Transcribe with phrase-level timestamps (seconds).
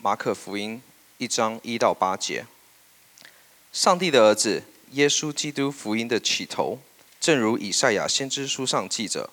[0.00, 0.80] 马可福音
[1.16, 2.46] 一章一到八节。
[3.72, 6.78] 上帝的儿子耶稣基督福音的起头，
[7.18, 9.30] 正如以赛亚先知书上记着：“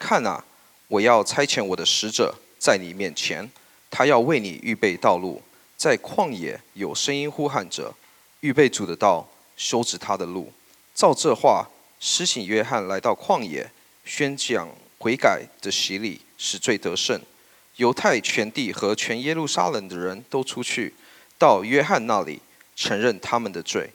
[0.00, 0.44] 看啊，
[0.88, 3.48] 我要差遣我的使者在你面前，
[3.88, 5.40] 他要为你预备道路。
[5.76, 7.94] 在旷野有声音呼喊着，
[8.40, 10.52] 预备主的道，修直他的路。”
[10.92, 11.70] 照这话，
[12.00, 13.70] 施洗约翰来到旷野，
[14.04, 14.68] 宣讲
[14.98, 17.22] 悔改的洗礼，使罪得胜。
[17.80, 20.92] 犹太全地和全耶路撒冷的人都出去，
[21.38, 22.38] 到约翰那里，
[22.76, 23.90] 承认他们的罪，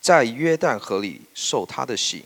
[0.00, 2.24] 在约旦河里受他的洗。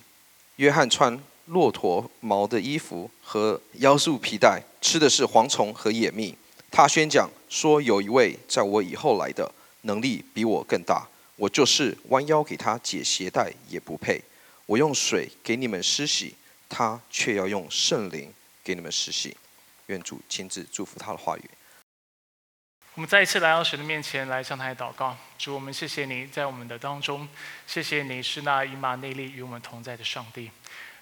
[0.54, 6.32] 约翰穿骆驼毛的衣服和腰束皮带，吃的是蝗虫和野蜜。
[6.70, 11.08] 他宣讲说：“有一位在我以后来的，能力比我更大。
[11.34, 14.22] 我就是弯腰给他解鞋带也不配。
[14.64, 16.36] 我用水给你们施洗，
[16.68, 19.36] 他却要用圣灵给你们施洗。”
[19.90, 21.50] 愿主亲自祝福他的话语。
[22.94, 25.16] 我们再一次来到神的面前来向他祷告。
[25.38, 27.28] 主，我们谢谢你在我们的当中，
[27.66, 30.50] 谢谢你是那以马内利与我们同在的上帝。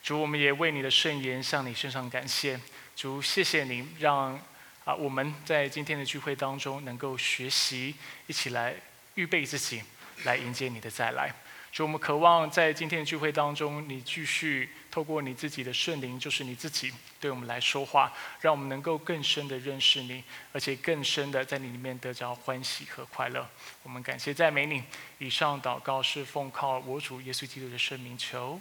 [0.03, 2.61] 主，我们也为你的圣言向你身上感谢。
[2.95, 4.39] 主，谢谢你让
[4.84, 7.95] 啊我们在今天的聚会当中能够学习，
[8.27, 8.75] 一起来
[9.14, 9.83] 预备自己，
[10.25, 11.34] 来迎接你的再来。
[11.79, 23.48] 主，我们渴望在今天的聚会当中，你继续透过你自己的圣灵，就是你自己对我们来说话，让我们能够更深的认识你，而且更深的在你里面得着欢喜和快乐。
[23.85, 24.83] 我们感谢赞美你。
[25.19, 28.59] 以上祷告是奉靠我主耶稣基督的圣名求。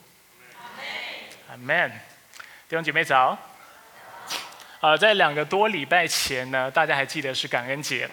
[1.49, 1.89] 阿门。
[2.69, 3.35] 弟兄姐妹早。
[4.79, 8.07] 呃，在两个多礼拜前呢，大家还记得是感恩节。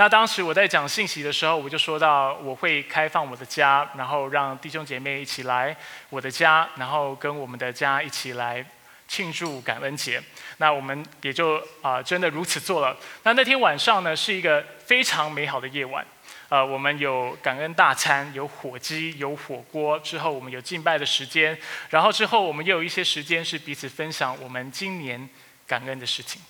[0.00, 5.76] 那当时我在讲信息的时候，我就说到我会开放我的家，然后让弟兄姐妹一起来
[6.08, 8.64] 我的家，然后跟我们的家一起来
[9.06, 10.18] 庆祝感恩节。
[10.56, 12.96] 那我们也就啊真的如此做了。
[13.24, 16.02] 那那天晚上呢，是一个非常美好的夜晚。
[16.48, 19.98] 呃，我们有感恩大餐，有火鸡，有火锅。
[19.98, 21.54] 之后我们有敬拜的时间，
[21.90, 25.28] 然后之后我们又有一些时间是彼此分享我们今年
[25.66, 26.40] 感恩的事情。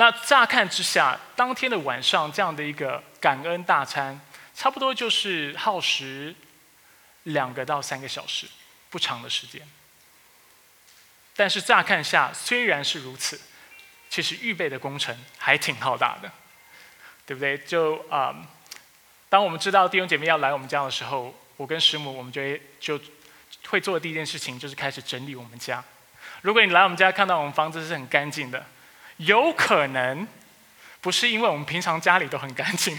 [0.00, 4.18] 那乍看之下，当天的晚上这样的一个感恩大餐，
[4.54, 6.34] 差不多就是耗时
[7.24, 8.46] 两个到三个小时，
[8.88, 9.60] 不长的时间。
[11.36, 13.38] 但是乍看下虽然是如此，
[14.08, 16.32] 其实预备的工程还挺浩大的，
[17.26, 17.58] 对不对？
[17.58, 18.34] 就啊，
[19.28, 22.98] 当我们知道弟兄姐妹要来我们家的时候，我跟师母我们就会就
[23.68, 25.84] 会做的第一件事情就是开始整理我们家。
[26.40, 28.64] 如果你来我们家看到我们房子是很干净的。
[29.20, 30.26] 有可能
[31.00, 32.98] 不是因为我们平常家里都很干净，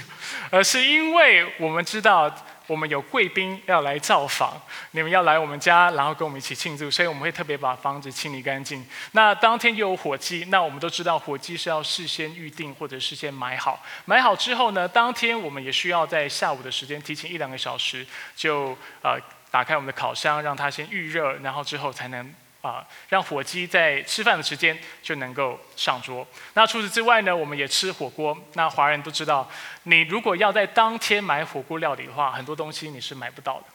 [0.50, 2.34] 而是因为我们知道
[2.68, 4.60] 我们有贵宾要来造访，
[4.92, 8.86] 你们要来我们家，然后跟我们一起庆祝，所以我们会特别把房子清理干净。
[9.12, 18.06] 那当天又有火鸡，那我们都知道火鸡是要事先预定或者事先买好，买好之后呢，当天我们也需要在下午的时间提前一两个小时
[18.36, 22.34] 就呃打开我们的烤箱，让它先预热，然后之后才能。
[22.62, 26.26] 啊，让火鸡在吃饭的时间就能够上桌。
[26.54, 28.38] 那除此之外呢，我们也吃火锅。
[28.54, 29.50] 那华人都知道，
[29.84, 33.66] 你如果要在当天买火锅料理的话，很多东西你是买不到的。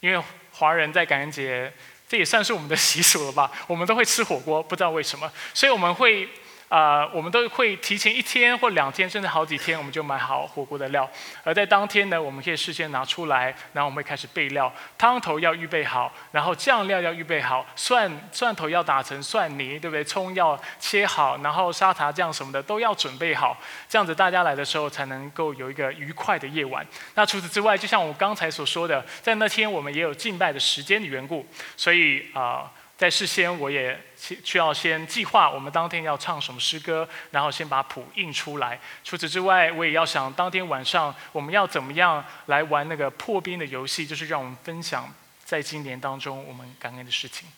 [0.00, 0.22] 因为
[0.52, 1.72] 华人在感恩节，
[2.08, 3.50] 这也算是我们的习俗了吧？
[3.66, 6.28] 我们都会吃火锅，不知道为什么，所以我们会。
[6.72, 11.06] 啊，我们都会提前一天或两天，甚至好几天，我们就买好火锅的料。
[11.44, 14.72] 而在当天呢，我们可以事先拿出来，然后我们会开始备料。
[14.96, 20.02] 汤头要预备好，然后酱料要预备好，蒜蒜头要打成蒜泥，对不对？
[20.02, 23.54] 葱要切好，然后沙茶酱什么的都要准备好。
[23.86, 26.86] 这样子大家来的时候才能够有一个愉快的夜晚。
[27.14, 31.46] 那除此之外，就像我刚才所说的，在那天我们也有敬拜的时间的缘故，
[31.76, 32.72] 所以啊。
[32.94, 33.98] 在事先，我也
[34.44, 38.78] 需要先计划我们当天要唱什么诗歌，然后先把谱印出来。
[39.02, 45.12] 除此之外，我也要想当天晚上我们要怎么样来玩那个破冰的游戏，就是让我们分享
[45.44, 47.48] 在今年当中我们感恩的事情。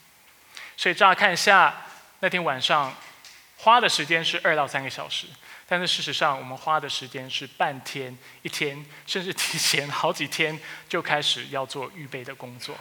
[0.77, 1.83] 所以乍看一下，
[2.21, 2.93] 那天晚上
[3.59, 5.27] 花的时间是二到三个小时，
[5.69, 10.59] 但是事实上我们花的时间是半天、一天，甚至提前好几天
[10.89, 12.75] 就开始要做预备的工作。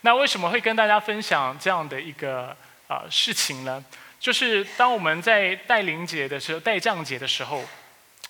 [0.00, 2.54] 那为什么会跟大家分享这样的一个
[2.88, 3.84] 啊事情呢？
[4.20, 7.62] 就是当我们在带灵节的时候、带降节的时候，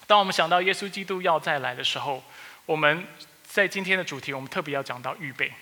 [0.07, 2.23] 当我们想到耶稣基督要再来的时候，
[2.67, 3.07] 我们
[3.47, 5.53] 在今天的主题，我们特别要讲到预备。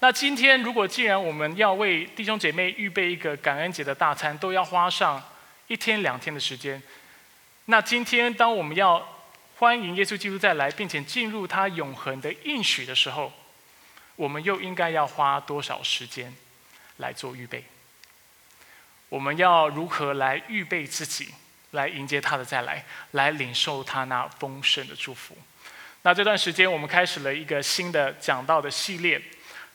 [0.00, 5.22] 那今天如果既然我们要为弟兄姐妹预备一个感恩节的大餐，都要花上
[5.68, 6.82] 一天两天的时间，
[7.66, 9.06] 那今天当我们要
[9.56, 13.32] 欢迎耶稣基督再来，并且进入他永恒的应许的时候，
[14.16, 16.34] 我们又应该要花多少时间
[16.98, 17.64] 来做预备？
[19.08, 21.28] 我们要如何来预备自己，
[21.70, 25.36] 来迎接他的再来，来领受他那丰盛的祝福。
[26.02, 29.20] 那这段时间，我们开始了一个新的讲道的系列，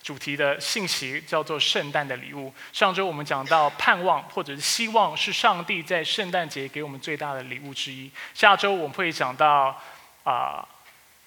[0.01, 2.53] 主题的信息叫做“圣诞的礼物”。
[2.71, 8.09] 上周我们讲到盼望或者是希望是上帝在圣诞节给我们最大的礼物之一。
[8.33, 9.81] 下周我们会讲到
[10.23, 10.63] 啊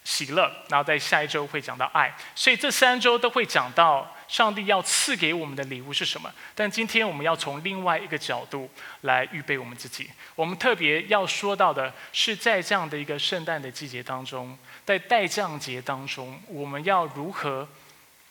[0.05, 2.15] 喜乐，然后在下一周会讲到爱。
[2.35, 4.16] 所以这三周都会讲到。
[4.29, 6.33] 上帝要赐给我们的礼物是什么？
[6.55, 8.69] 但今天我们要从另外一个角度
[9.03, 10.11] 来预备我们自己。
[10.35, 17.69] 我们特别要说到的是，在这样的一个圣诞的季节当中，在待降节当中，我们要如何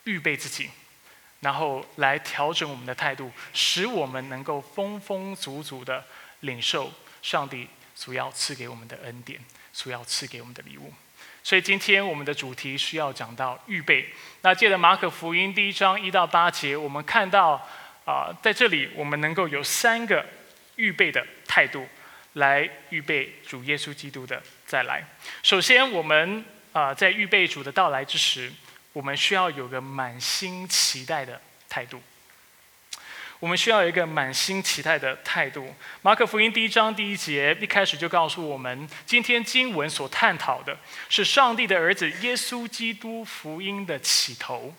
[0.03, 0.69] 预备自己，
[1.39, 6.03] 然后来调整我们的态度，使我们能够丰丰足足的
[6.41, 6.91] 领受
[7.21, 9.39] 上帝所要赐给我们的恩典，
[9.71, 10.93] 所要赐给我们的礼物。
[11.45, 14.09] 所以今天我们的主题需要讲到预备。
[14.41, 17.51] 那借着马可福音第一章一到八节，我们看到
[18.03, 20.25] 啊，在这里我们能够有三个
[20.75, 21.87] 预备的态度，
[22.33, 25.07] 来预备主耶稣基督的再来。
[25.43, 26.43] 首先，我们
[26.73, 28.51] 啊在预备主的到来之时，
[28.91, 31.39] 我们需要有个满心期待的
[31.69, 32.01] 态度。
[33.39, 35.75] 我们需要有一个满心期待的态度。
[36.01, 40.77] 马可福音第一章第一节一开始就告诉我们，今天经文所探讨的
[41.09, 44.73] 是上帝的儿子耶稣基督福音的起头。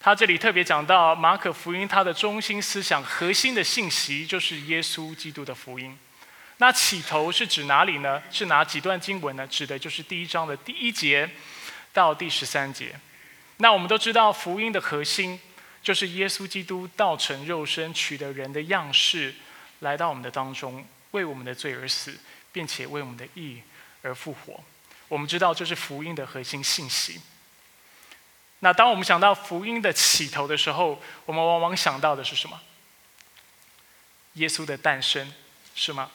[0.00, 5.96] 他这里特别讲到马可福音，它的中心思想、核心的信息就是耶稣基督的福音。
[6.56, 8.22] 那起头是指哪里呢？
[8.30, 9.46] 是哪几段经文呢？
[9.46, 11.28] 指的就是第一章的第一节
[11.92, 12.94] 到第十三节。
[13.58, 15.38] 那我们都知道福音的核心。
[15.82, 19.34] 就是耶稣基督道成肉身，取得人的样式，
[19.80, 22.18] 来到我们的当中，为我们的罪而死，
[22.52, 23.62] 并且为我们的义
[24.02, 24.62] 而复活。
[25.08, 27.20] 我们知道这是福音的核心信息。
[28.58, 32.60] 那当我们想到福音的起头的时候，我们往往想到的是什么？
[34.34, 35.32] 耶稣的诞生，
[35.74, 36.10] 是吗？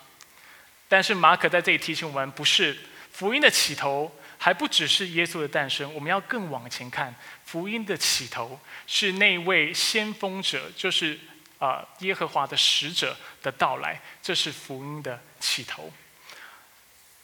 [0.88, 2.78] 但是马可在这里提醒我们，不是
[3.12, 4.16] 福音的起头。
[4.46, 7.12] 还不只是耶稣的诞生，我们要更往前看。
[7.46, 11.18] 福音的起头是那位先锋者，就是
[11.58, 15.92] 啊耶和华的使者的到来，这是福音的起头。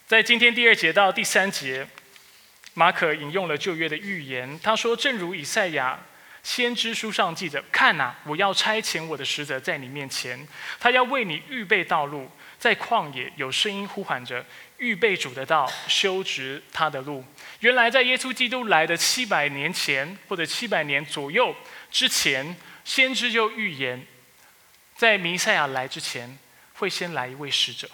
[0.07, 1.87] 在今天第二节到第三节，
[2.73, 5.99] 马可引用了旧约的预言，他说：“正如以赛亚
[6.41, 10.47] 先知书上记着，看呐，我要差遣我的使者在你面前，
[10.79, 12.27] 他要为你预备道路。”
[12.61, 14.45] 在旷野有声音呼喊着，
[14.81, 17.23] 预备主的道，修直他的路。
[17.59, 21.55] 原来在耶稣基督来的七百年前，或者七百年左右
[21.91, 24.03] 之前，先知就预言，
[24.95, 26.35] 在弥赛亚来之前，
[26.73, 27.87] 会先来一位使者。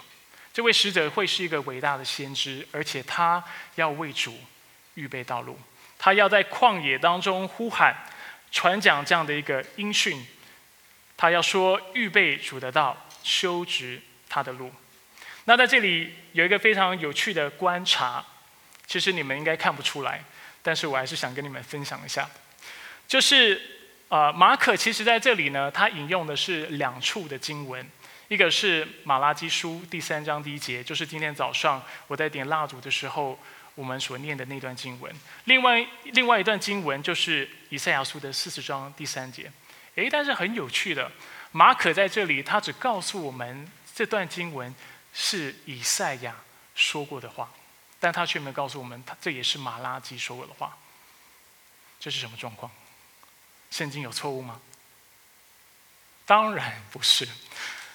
[0.54, 3.44] 这位使者会是一个伟大的先知，而且他
[3.76, 4.40] 要为主
[4.94, 5.60] 预备道路。
[6.00, 7.94] 他要在旷野当中呼喊、
[8.50, 10.26] 传讲这样的一个音讯。
[11.18, 14.02] 他要说：预备主的道，修直。
[14.30, 14.70] 他的路，
[15.50, 18.22] 那在这里有一个非常有趣的观察，
[18.86, 20.22] 其实你们应该看不出来，
[20.62, 22.30] 但是我还是想跟你们分享一下，
[23.08, 23.62] 就是
[24.10, 27.90] 呃马可其实在这里呢，他引用的是两处的经文，
[28.28, 33.40] 一个是马拉基书第三章第一节，就是今天早上我在点蜡烛的时候
[33.74, 35.10] 我们所念的那段经文，
[35.46, 39.50] 另外另外一段经文就是以赛亚书的四十章第三节，
[39.96, 41.10] 诶，但是很有趣的，
[41.54, 43.66] 马可在这里他只告诉我们。
[43.98, 44.72] 这段经文
[45.20, 46.36] 是以赛亚
[46.76, 47.52] 说过的话，
[48.00, 50.78] 但他却没有告诉我们，他这也是马拉基说过的话。
[52.00, 52.72] 这是什么状况？
[53.72, 54.62] 圣经有错误吗？
[56.28, 57.28] 当然不是。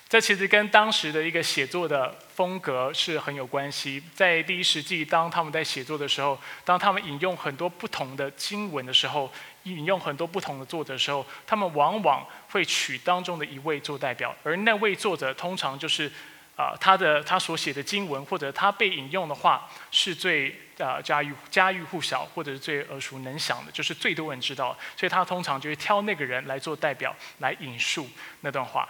[0.09, 4.03] 这其实跟当时的一个写作的风格是很有关系。
[4.15, 9.33] 在第一世纪，当他们在写作的时候，当他们引用很多不同的经文的时候。
[9.65, 16.11] 引用很多不同的作者的时候，他们往往会取当中的一位做代表，而那位作者通常就是
[16.57, 28.09] 啊，他的他所写的经文或者他被引用的话是最啊家喻家喻户晓或者是最耳熟能详的，就是最多人知道，所以他通常就会挑那个人来做代表来引述
[28.41, 28.89] 那段话。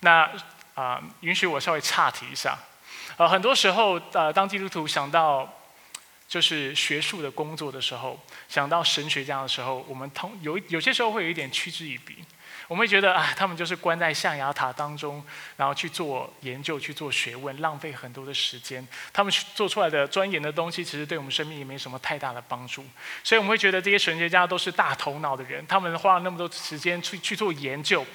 [0.00, 0.30] 那
[0.74, 2.58] 啊，允许我稍微岔题一下，
[3.16, 5.56] 呃，很多时候呃，当基督徒想到。
[6.30, 8.16] 就是学术的工作的时候，
[8.48, 12.24] 想到神学家的时候，我们通有有些时候会有一点嗤之以鼻。
[12.70, 15.20] 我们会觉得啊，他们就是关在象牙塔当中，
[15.56, 18.86] 然后去做研究、去做学问，浪费很多的时间。
[19.12, 22.84] 他们做出来的钻研的东西，其实对我们生命也没什么太大的帮助。
[23.24, 28.06] 所以我们会觉得这些神学家都是大头脑的人，他们花了那么多时间去去做研究，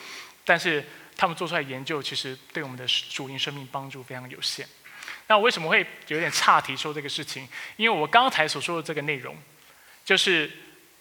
[0.46, 0.82] 但是
[1.18, 4.66] 他们做出来研究，其实对我们的主灵生命帮助非常有限。
[5.28, 7.46] 那我为什么会有点岔题说这个事情？
[7.76, 9.36] 因为我刚才所说的这个内容，
[10.06, 10.50] 就是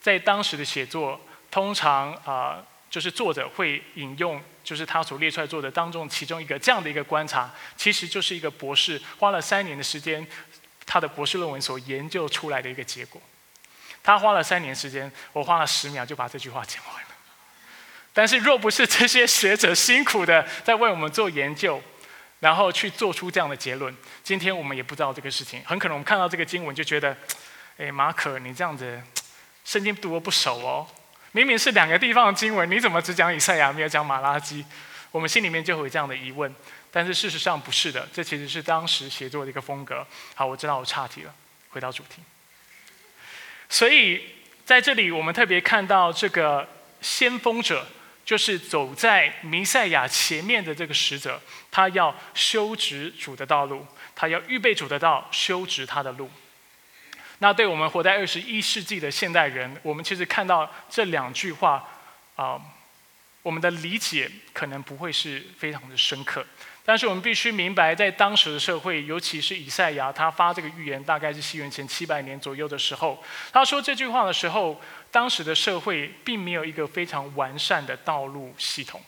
[0.00, 1.20] 在当时的写作，
[1.52, 2.60] 通常啊，
[2.94, 10.24] 就是作者会引用，就是他所列出来做的当中其中一个这样的一个观察，其实就是一个博士花了三年的时间，
[10.86, 13.20] 他的博士论文所研究出来的一个结果。
[14.04, 17.08] 他花了三年时间，我花了十秒就把这句话讲完了。
[18.12, 21.82] 但是若不是这些学者辛苦的在为我们做研究，
[22.38, 25.60] 然后去做出这样的结论，今天我们也不知道这个事情。
[25.64, 27.16] 很可能我们看到这个经文就觉得，
[27.76, 29.02] 哎，马可你这样子，
[29.64, 30.86] 圣经读的不熟哦。
[31.34, 34.64] 明明是两个地方的经文，你怎么只讲以赛亚，没有讲马拉基？
[35.10, 36.54] 我们心里面就会有这样的疑问。
[36.92, 40.06] 但是事实上不是的，这其实是当时写作的一个风格。
[40.36, 41.34] 好，我知道我岔题了，
[41.70, 42.22] 回到主题。
[43.68, 44.22] 所以
[44.64, 46.68] 在这里，我们特别看到这个
[47.00, 47.84] 先锋者，
[48.24, 56.30] 就是走在弥赛亚前面的这个使者，他要修直主的道路，他要预备主的道，修直他的路。
[57.38, 61.84] 那对我们活在二十一世纪的现代人，我们其实看到这两句话，
[62.36, 62.60] 啊，
[63.42, 66.46] 我们的理解可能不会是非常的深刻。
[66.86, 74.78] 但是我们必须明白，在当时的社会，尤其是以赛亚他发这个预言，大概是西元前七百年左右的时候，他说这句话的时候，
[75.10, 79.02] 当时的社会并没有一个非常完善的道路系统，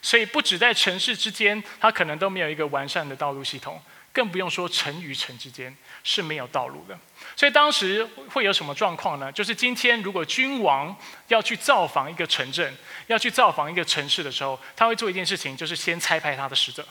[0.00, 3.82] 所以不止在城市之间，它可能都没有一个完善的道路系统。
[4.14, 6.96] 更不用说城与城之间是没有道路的，
[7.34, 9.30] 所以当时会有什么状况呢？
[9.32, 12.72] 就是今天如果君王要去造访一个城镇，
[13.08, 16.86] 要去造访一个城市的时候，他会做一件事情，就是先差派他的使者。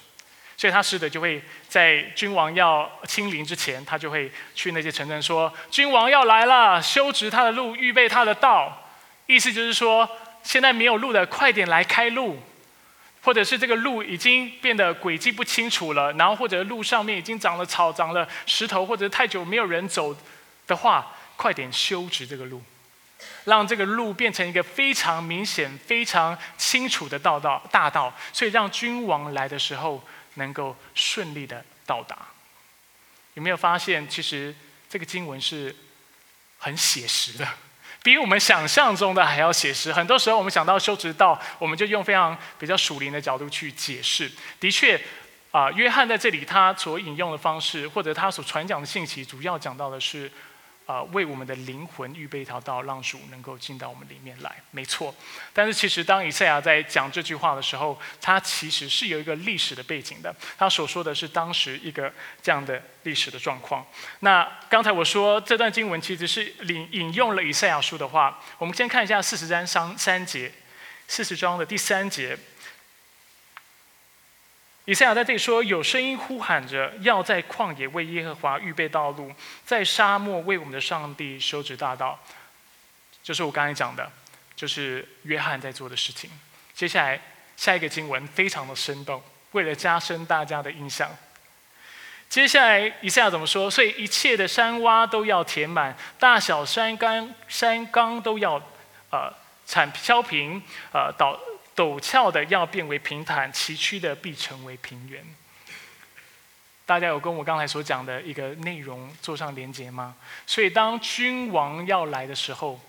[0.58, 8.86] 所以他使者就会在君王要亲临之前，他就会去那些城镇说：“君王要来了，修直他的路，预备他的道。”
[9.26, 10.08] 意思就是说，
[10.44, 12.38] 现在没有路的，快点来开路。
[13.24, 20.16] 或者是这个路已经变得轨迹不清楚了，然后或者路上面已经长了草、长了石头，或者太久没有人走
[20.68, 22.62] 的话，快点修直这个路，
[23.46, 30.04] 让这个路变成一个非常明显、非常清楚的道道大道，所以让君王来的时候
[30.34, 32.18] 能够顺利的到达。
[33.36, 34.54] 有没有发现，其实
[34.90, 35.74] 这个经文是
[36.60, 37.48] 很写实的？
[38.04, 39.92] 比我们想象中的还要写实。
[39.92, 44.32] 很多时候，我们想到修直道，我们就用非常比较属灵的角度去解释。
[44.60, 45.02] 的确，
[45.52, 50.30] 啊，约翰在这里他所引用的方式，或者他所传讲的信息，主要讲到的是。
[50.86, 55.16] 啊，为我们的灵魂预备一条道，让主能够进到我们里面来，没错。
[55.54, 60.36] 但是其实当以赛亚在讲这句话的时候，他其实是有一个历史的背景的。
[60.58, 62.12] 他所说的是当时一个
[62.42, 63.86] 这样的历史的状况。
[64.20, 68.40] 那刚才我说这段经文其实是引引用了以赛亚书的话。
[68.58, 70.52] 我们先看一下四十三章三节，
[71.08, 72.38] 四十章的第三节。
[74.86, 79.32] 以赛亚在这里说：“有声音呼喊着，要在旷野为耶和华预备道路，
[79.66, 82.20] 在沙漠为我们的上帝修直大道。”
[83.24, 84.12] 就是我刚才讲的，
[84.58, 86.30] 就是约翰在做的事情。
[86.74, 87.18] 接下来
[87.56, 89.24] 下一个经文非常的生动，
[89.54, 91.10] 为了加深大家的印象。
[92.28, 93.72] 接下来以赛亚怎么说？
[93.72, 98.62] 所以一切的山洼都要填满，大小山冈山冈都要
[99.12, 99.32] 呃
[99.66, 100.62] 铲削平，
[100.92, 101.40] 呃倒。
[101.76, 105.24] 陡峭的要变为平坦，崎岖的必成为平原。
[106.86, 110.16] 大家有跟我刚才所讲的一个内容做上连接吗？
[110.46, 112.80] 所以当君王要来的时候，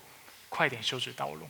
[0.49, 1.49] 快点修直道路。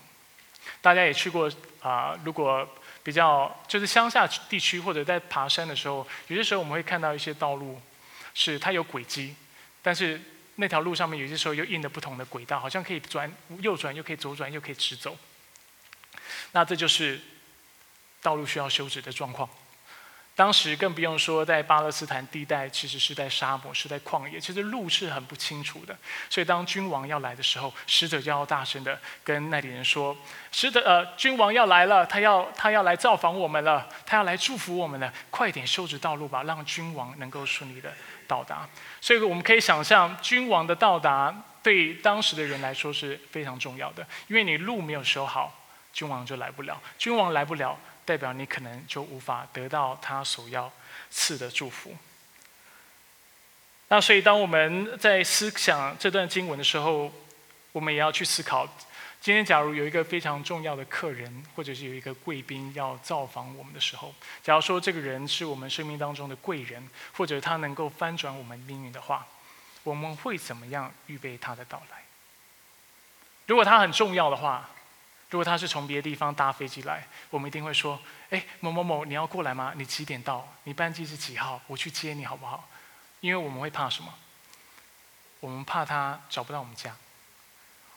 [0.81, 1.51] 大家也去过
[1.81, 2.15] 啊？
[2.23, 2.69] 如果
[3.03, 7.81] 比较就是乡下地区或者在爬山的时候，有些时候我们会看到一些道路
[8.35, 9.35] 是它有轨迹，
[9.83, 10.21] 但是
[10.57, 15.17] 那条路上面有些时候又印了不同的轨道，好像可以转右转，又可以左转，又可以直走。
[16.53, 17.21] 那这就是
[18.23, 19.49] 道路需要修直的状况。
[20.37, 25.97] 当时更不用说，在巴勒斯坦地带，其实是在沙漠，是在旷野，其实路是很不清楚的。
[26.29, 30.17] 所以，当君王要来的时候，使者就要大声的跟那里人说
[30.51, 37.93] ：“使者，呃，君王要来了，他要他要来造访我们了，他要来祝福我们了，快点修直道路吧，让君王能够顺利的
[38.27, 38.69] 到达。”
[39.01, 45.61] 所以，我们可以想象，君王的到达对当时的人来说是非常重要的，因为你路没有修好。
[45.95, 50.71] 君王就来不了，君王来不了，代表你可能就无法得到他所要
[51.09, 51.97] 赐的祝福。
[53.89, 57.13] 那所以，当我们在思想这段经文的时候，
[57.71, 58.67] 我们也要去思考：
[59.21, 69.25] 今天假如有一个非常重要的客人，或者是有一个贵宾要造访我们的时候，假如说这个人是我们生命当中的贵人，或者他能够翻转我们命运的话，
[69.85, 72.03] 我们会怎么样预备他的到来？
[73.47, 74.69] 如果他很重要的话。
[75.35, 78.01] 如果他是从别的地方搭飞机来，我们一定会说
[78.31, 79.73] ：“哎，某某某，你要过来吗？
[79.75, 80.47] 你几点到？
[80.63, 81.61] 你班机是几号？
[81.67, 82.69] 我去接你好不好？”
[83.19, 84.15] 因为我们会怕什么？
[85.41, 86.95] 我们怕他找不到我们家，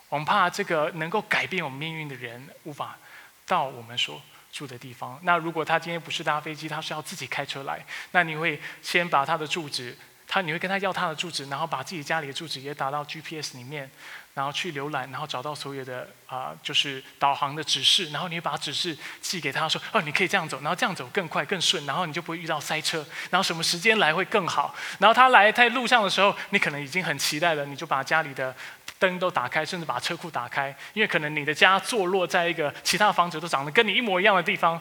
[0.10, 2.98] 我们怕这个能够改变我们命运的人无法
[3.46, 4.20] 到我们所
[4.52, 5.20] 住的地方。
[5.22, 9.96] 那如果他今天不是搭飞机，他是要自己开车来，那你会先把他的住址，
[10.28, 13.92] 他你会跟他要他的住址，然后把自己家里的住址也打到 GPS 里面。
[14.38, 24.76] 然后去浏览，然后找到所有的啊，就是导航的指示，然后你把指示寄给他说，哦，你可以这样走，然后这样走更快更顺，然后你就不会遇到塞车，然后什么时间来会更好。
[25.00, 28.56] 然后他来在路上的时候，你可能已经很期待了，你就把家里的
[29.00, 34.80] 灯都打开，甚至把车库打开，因为可能你的家坐落在一个其他房子都长得跟你一模一样的地方，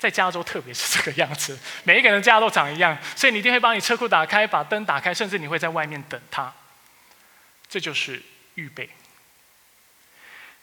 [0.00, 6.52] 在加州特别是这个样子，每一个人家都长一样，所以你一定会把你车库打开，把灯打开，甚至你会在外面等他。
[7.68, 8.20] 这就是。
[8.54, 8.88] 预备，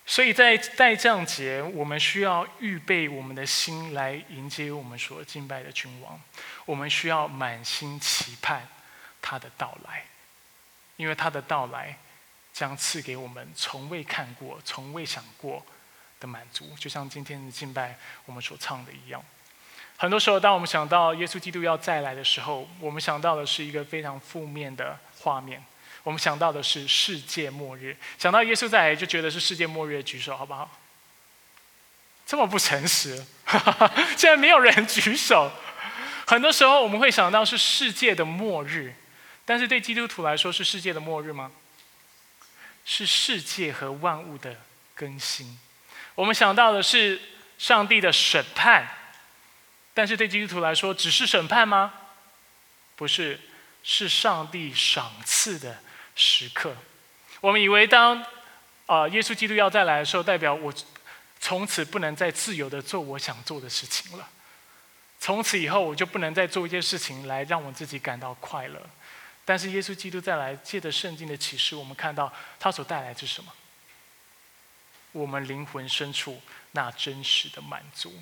[0.05, 6.19] 所以在在这样节，我们需要预备我们的心来迎接我们所敬拜的君王。
[6.65, 8.67] 我们需要满心期盼
[9.21, 10.05] 他的到来，
[10.95, 11.97] 因为他的到来
[12.53, 15.65] 将赐给我们从未看过、从未想过
[16.19, 16.73] 的满足。
[16.77, 19.23] 就像今天的敬拜我们所唱的一样。
[19.97, 25.63] 很多时候，当我们想到耶稣基督要再来的时候，我们想到的是一个非常负面的画面。
[26.03, 30.79] 我们想到的是世界末日，想到耶稣再来就觉得是世界末日，举手好不好？
[32.25, 33.15] 这么不诚实，
[34.17, 35.51] 现在没有人举手。
[36.25, 38.93] 很多时候我们会想到是世界的末日，
[39.43, 41.51] 但是对基督徒来说是世界的末日吗？
[42.85, 44.55] 是世界和万物的
[44.95, 45.59] 更新。
[46.15, 47.21] 我们想到的是
[47.57, 48.87] 上帝的审判，
[49.93, 51.93] 但是对基督徒来说只是审判吗？
[52.95, 53.39] 不是，
[53.83, 55.79] 是上帝赏赐的。
[56.13, 56.75] 时刻，
[57.39, 58.21] 我们以为当
[58.85, 60.71] 啊耶稣基督要再来的时候，代表我
[61.39, 64.27] 从此不能再自由的做我想做的事情了。
[65.17, 68.89] 从此以后，我就不能再做一些事情来让我自己感到快乐。
[69.45, 73.51] 但是耶稣基督再来，借着圣经的启示，我们看到他所带来的是什么？
[75.13, 76.41] 我们灵魂深处
[76.73, 78.21] 那真实的满足。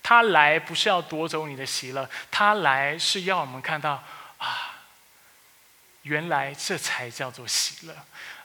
[0.00, 4.02] 他来不是要夺走你的喜乐，他来是要我们看到
[4.38, 4.74] 啊。
[6.06, 7.92] 原来这才叫做喜乐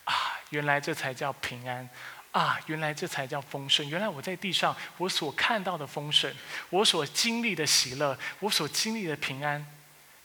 [0.06, 0.42] 啊！
[0.50, 1.88] 原来这才叫平安
[2.32, 2.60] 啊！
[2.66, 3.88] 原来这才叫丰盛！
[3.88, 6.34] 原来我在地上，我所看到的丰盛，
[6.72, 9.64] 我所经历的喜乐，我所经历的平安，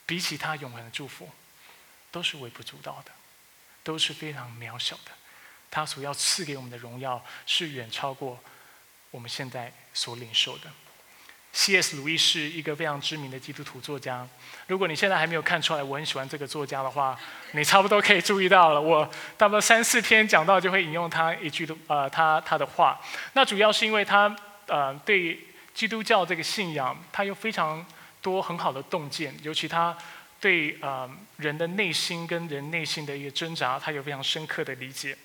[0.07, 1.31] 比起他永恒的祝福，
[2.11, 3.13] 都是微不足道的，
[3.85, 5.13] 都是非常渺小的。
[5.71, 8.43] 他所要赐给我们的荣耀，是远超过
[9.11, 10.73] 我们现在所领受的。
[11.57, 11.97] C.S.
[11.97, 14.29] 鲁伊是一个非常知名的基督徒作家。
[14.67, 17.19] 如果你现在还没有看出来我很喜欢这个作家的话，
[17.53, 18.81] 你差不多可以注意到了。
[18.81, 19.03] 我
[19.39, 23.01] 差不多三四篇讲到就会引用他一句的呃他他的话。
[23.33, 25.41] 那主要是因为他呃对
[25.73, 27.85] 基督教这个信仰，他有非常
[28.21, 29.97] 多很好的洞见，尤其他
[30.39, 35.17] 对呃人的内心跟人内心的一个挣扎，他有非常深刻的理解。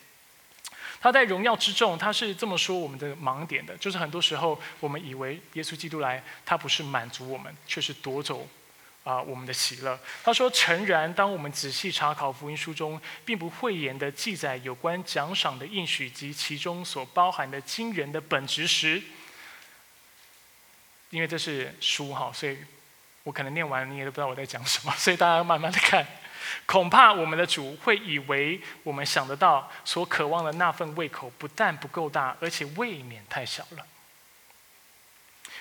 [1.02, 8.48] 他在荣耀之中，他是这么说我们的盲点的，就是很多时候我们以为耶稣基督来，他不是满足我们，却是夺走
[9.04, 10.00] 啊我们的喜乐。
[10.24, 19.02] 他说：“诚然，当我们仔细查考福音书中，并不讳言的记载有关奖赏的应许及其中所包含的惊人的本质时，
[21.10, 22.60] 因为这是书哈，所以
[23.24, 26.06] 我可能念完你也都不知道我在讲什么，所以大家慢慢的看。”
[26.66, 33.86] 恐怕我们的主会以为我们想得到、所渴望的那份胃口，不但不够大，而且未免太小了。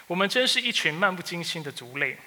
[0.07, 2.19] 我们真是一群漫不经心的族类，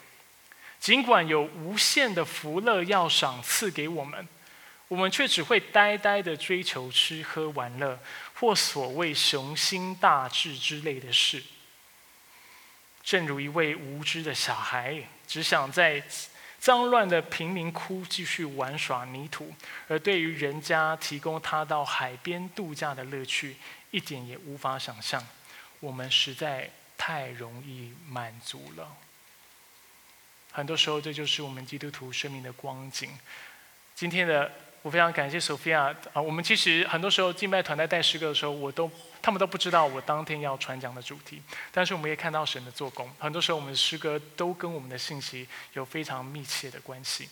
[0.79, 4.27] 尽管有无限的福乐要赏赐给我们，
[4.87, 7.99] 我们却只会呆呆的追求吃喝玩乐，
[8.35, 11.43] 或所谓雄心大志之类的事。
[13.03, 16.03] 正如一位无知的小孩，只想在。
[16.63, 19.53] 脏乱的贫民窟继续玩耍泥土，
[19.89, 23.57] 而对于人家提供他到海边度假的乐趣，
[23.91, 25.21] 一点也无法想象。
[25.81, 28.95] 我们实在太容易满足了。
[30.53, 33.09] 很多时候，这就是我们基督徒生命的光景。
[33.93, 34.49] 今天的。
[34.83, 36.21] 我非常感谢 Sophia 啊！
[36.21, 38.91] 我们其实很多时候敬拜团在带诗歌的时候，我都
[39.23, 43.09] 他们都不知道我当天要传讲的主题，但是我们也看到神的做工。
[43.17, 47.29] 很多时候我们的诗歌都跟我们的信息有非常密切的关系。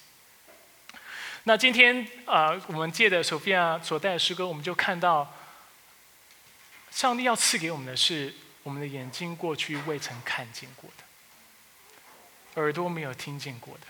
[1.43, 5.35] 那今天啊，我们借的索菲亚所带的诗歌，我们就看到，
[6.91, 13.87] 上帝要赐给我们的是我们的眼睛过去未曾看见过的，耳朵没有听见过的，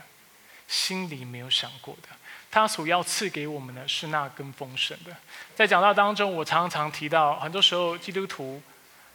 [0.72, 2.08] 心里没有想过的。
[2.50, 5.14] 他所要赐给我们的是那根丰盛的。
[5.54, 8.62] 在讲道当中，我常常提到，很多时候基督徒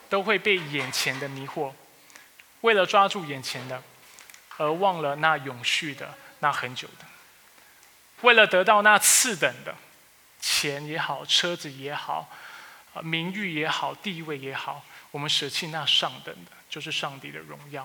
[0.07, 1.73] 都会被眼前的迷惑，
[2.61, 3.81] 为了抓住眼前的，
[4.57, 7.05] 而忘了那永续的、那很久的。
[8.21, 9.75] 为了得到那次等的
[10.39, 12.29] 钱也好、车子也好、
[13.03, 17.83] 名誉也好、地位也好，我们舍弃那上等的，就是上帝的荣耀；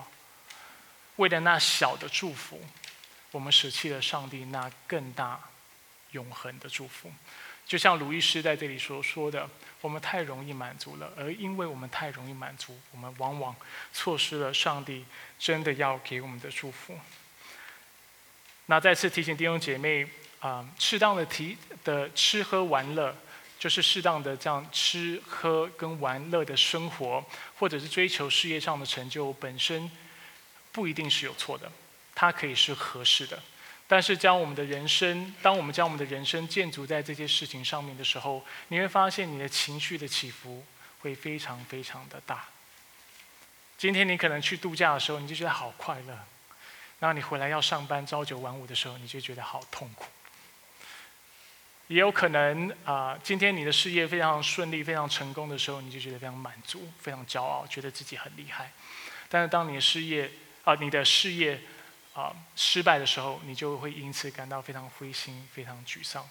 [1.17, 2.59] 为了那小的祝福，
[3.33, 5.37] 我们舍弃了上帝那更大、
[6.11, 7.11] 永恒的祝福。
[7.65, 9.49] 就像鲁医师在这里所说的，
[9.81, 13.55] 我们太容易满足了，而因为我们太容易满足，我们往往
[13.91, 15.05] 错失了上帝
[15.39, 16.97] 真的要给我们的祝福。
[18.67, 20.07] 那再次提醒弟兄姐妹
[20.39, 23.15] 啊，适当的提的吃喝玩乐，
[23.57, 27.25] 就是适当的这样吃喝跟玩乐的生活，
[27.57, 29.89] 或者是追求事业上的成就，本身
[30.73, 31.71] 不一定是有错的，
[32.15, 33.41] 它可以是合适的。
[33.85, 40.65] 但是，将我们的人生，当我们将我们的人生建筑在这些事情上面的时候，你会发现你的情绪的起伏
[40.99, 42.45] 会非常非常的大。
[43.77, 46.15] 今天你可能去度假的时候，你就觉得好快乐；
[46.99, 50.05] 那你回来要上班，朝九晚五的时候，你就觉得好痛苦。
[51.87, 58.71] 也有可能啊，今天你的事业非常顺利、非常成功的时候，你就觉得非常满足、非常骄傲，觉得自己很厉害。
[59.29, 60.31] 但是，当你的事业
[60.63, 61.61] 啊，你的事业。
[62.13, 66.27] 啊，失败的时候，你就会因此感到非常灰心、非常沮丧。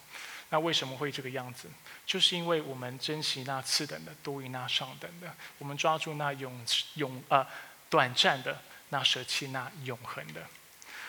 [0.51, 1.69] 那为什么会这个样子？
[2.07, 6.65] 就是因为我们珍惜那次等的多于那上等的，我们抓住那永
[6.95, 7.47] 永呃
[7.89, 10.47] 短暂的，那舍弃那永恒的。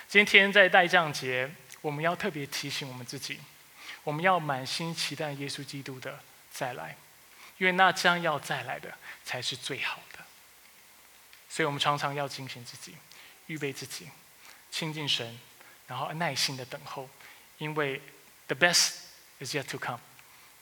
[0.08, 3.40] 今天在代降节，我们要特别提醒我们自己，
[4.04, 6.20] 我们要满心期待耶稣基督的
[6.52, 6.96] 再来，
[7.58, 10.20] 因为那将要再来的才是最好的。
[11.50, 12.96] 所以我们常常要警醒自己，
[13.48, 14.08] 预备自己。
[14.74, 15.40] 亲近神，
[15.86, 17.08] 然后耐心的等候，
[17.60, 18.02] 因为
[18.48, 18.94] the best
[19.40, 20.00] is yet to come，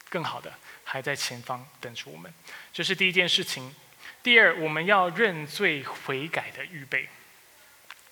[0.09, 2.31] 更好的还在前方等着我们。
[2.73, 3.73] 这是第一件事情。
[4.21, 7.07] 第二，我们要认罪悔改的预备。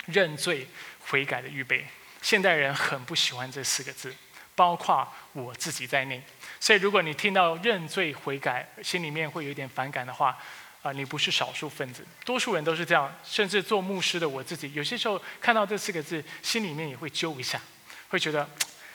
[0.06, 0.66] 认罪
[1.02, 1.86] 悔改的预备，
[2.22, 4.16] 现代人很不喜欢这四个字，
[4.56, 6.24] 包括我自己在内。
[6.62, 10.40] 所以，如果你听到认罪悔改，心里面会有点反感的话。
[10.82, 13.14] 啊，你不是少数分子，多数人都是这样。
[13.24, 17.62] 甚至做牧师的我自己，有些时候看到这四个字，心里面也会揪一下，
[18.08, 18.50] 会觉得，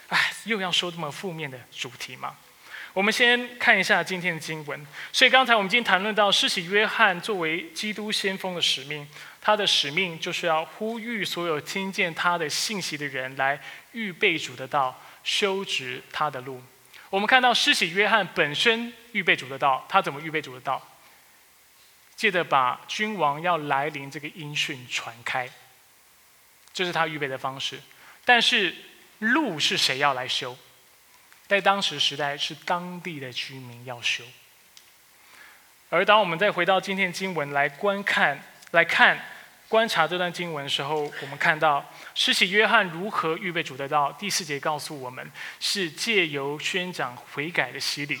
[0.09, 2.35] 哎，又要说这么负面的主题吗？
[2.93, 4.87] 我们先看一下今天的经文。
[5.11, 9.07] 所以刚才我们已经谈论到，施洗约翰作为基督先锋的使命，
[9.39, 16.61] 他的使命就是要呼吁所有听见他的信息的人来预备主的道，修直他的路。
[17.09, 20.81] 我们看到施洗约翰本身预备主的道，他怎么预备主的道？
[22.15, 25.49] 借着把君王要来临这个音讯传开，
[26.73, 27.79] 这是他预备的方式。
[28.23, 28.75] 但是
[29.19, 30.57] 路是谁要来修？
[31.47, 34.23] 在当时时代是当地的居民要修。
[35.89, 39.23] 而当我们再回到今天经文来观看、来看、
[39.69, 44.11] 观察这段经文的时候，我们看到施洗约翰如何预备主的道。
[44.13, 48.19] 第四节告诉我们，是借由宣讲悔改的洗礼。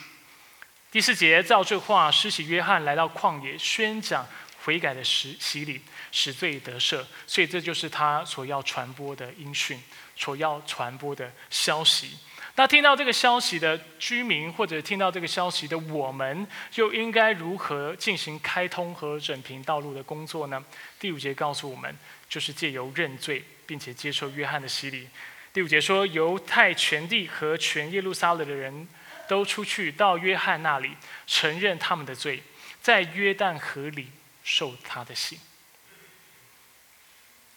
[0.95, 4.25] 第四节照这话，施洗约翰来到旷野，宣讲
[4.63, 7.03] 悔改的洗洗礼，使罪得赦。
[7.27, 9.77] 所以这就是他所要传播的音讯，
[10.15, 12.11] 所要传播的消息。
[12.55, 20.63] 那听到这个消息的居民，或者听到这个消息的我们，又应该如何进行开通和整平道路的工作呢？
[20.97, 21.93] 第五节告诉我们，
[22.29, 25.09] 就是借由认罪，并且接受约翰的洗礼。
[25.51, 28.87] 第五节说，犹太全地和全耶路撒冷的人。
[29.27, 32.43] 都出去到约翰那里，承认他们的罪，
[32.81, 34.11] 在约旦河里
[34.43, 35.39] 受他的洗。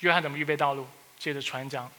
[0.01, 0.87] 约翰怎么预备道路？
[1.19, 1.91] 借着船长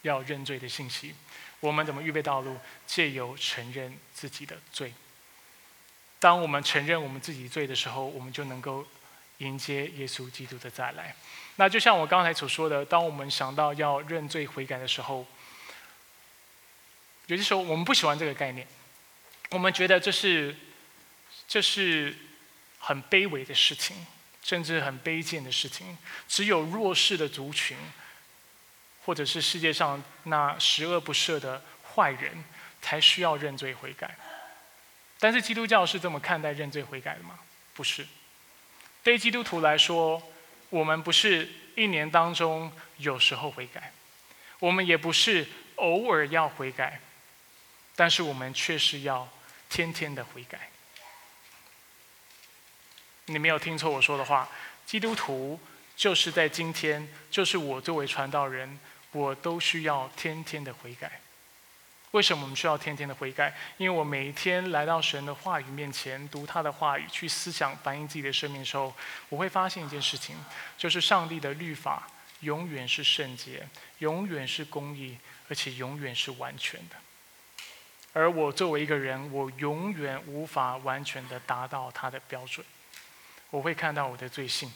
[0.00, 1.14] 要认罪的信息。
[1.60, 2.58] 我们怎么预备道路？
[2.86, 4.92] 借由承认自己的罪。
[6.18, 8.86] 当我们承认我们自己罪的时候，我们就能够
[9.38, 11.14] 迎接耶稣基督的再来。
[11.56, 15.26] 那就像我刚才所说的，当我们想到要认罪悔改的时候，
[17.32, 18.66] 有的时候我们不喜欢这个概念，
[19.48, 20.54] 我们觉得这是
[21.48, 22.14] 这是
[22.78, 23.96] 很卑微的事情，
[24.42, 25.96] 甚至很卑贱的事情。
[26.28, 27.74] 只有弱势的族群，
[29.06, 31.64] 或者是世界上那十恶不赦的
[31.94, 32.44] 坏人，
[32.82, 34.14] 才需要认罪悔改。
[35.18, 37.38] 但是基督教是这么看待认罪悔改的吗？
[37.72, 38.06] 不是。
[39.02, 40.22] 对基督徒来说，
[40.68, 43.90] 我们不是一年当中有时候悔改，
[44.58, 47.00] 我们也不是偶尔要悔改。
[47.94, 49.28] 但是我们却是要
[49.68, 50.70] 天天的悔改。
[53.26, 54.48] 你没有听错我说的话，
[54.84, 55.58] 基督徒
[55.94, 58.78] 就是在今天，就是我作为传道人，
[59.12, 61.20] 我都需要天天的悔改。
[62.10, 63.56] 为什么我们需要天天的悔改？
[63.78, 68.92] 因为我每一天来到神的话语面前，读他的话语，去思想反映自己的生命的时候，
[69.30, 70.36] 我会发现一件事情，
[70.76, 72.06] 就是上帝的律法
[72.40, 73.66] 永远是圣洁，
[74.00, 75.16] 永远是公义，
[75.48, 76.96] 而且永远是完全的。
[78.12, 82.64] 而我作为一个人，我永远无法完全的达到他的标准。
[83.50, 84.72] 我会看到我的罪性。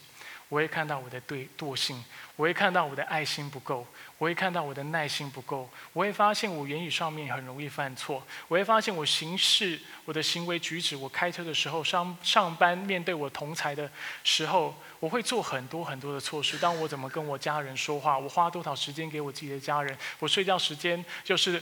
[0.48, 2.04] 我会看到我的对惰性，
[2.36, 3.84] 我会看到我的爱心不够，
[4.16, 13.90] 我会看到我的耐心不够，我会发现我言语上面很容易犯错，我会发现我行事、我的行为举止，我开车的时候、上上班面对我同才的
[14.22, 16.56] 时候，我会做很多很多的错事。
[16.58, 21.60] 当我怎么跟我家人说话，我花多少时间给我自己的家人，我睡觉时间就是